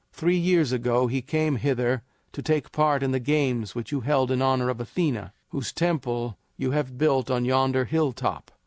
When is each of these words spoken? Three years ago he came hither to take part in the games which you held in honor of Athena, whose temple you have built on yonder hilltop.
Three 0.11 0.35
years 0.39 0.71
ago 0.71 1.05
he 1.05 1.21
came 1.21 1.57
hither 1.57 2.01
to 2.31 2.41
take 2.41 2.71
part 2.71 3.03
in 3.03 3.11
the 3.11 3.19
games 3.19 3.75
which 3.75 3.91
you 3.91 4.01
held 4.01 4.31
in 4.31 4.41
honor 4.41 4.69
of 4.71 4.79
Athena, 4.81 5.31
whose 5.49 5.71
temple 5.71 6.39
you 6.57 6.71
have 6.71 6.97
built 6.97 7.29
on 7.29 7.45
yonder 7.45 7.85
hilltop. 7.85 8.49